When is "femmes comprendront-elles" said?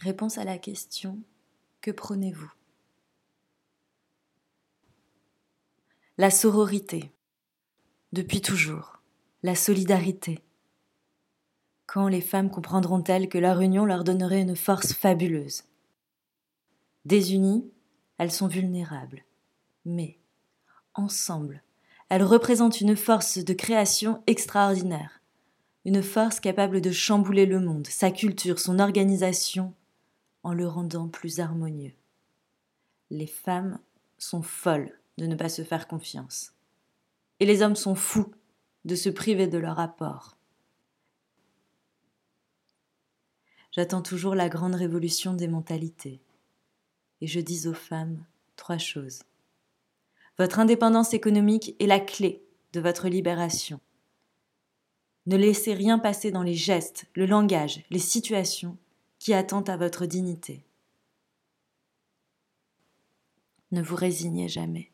12.20-13.28